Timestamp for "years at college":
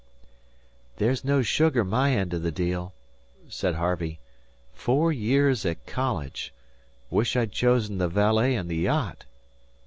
5.11-6.51